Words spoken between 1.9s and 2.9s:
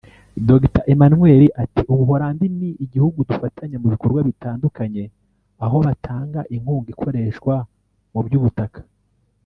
“u Buholandi ni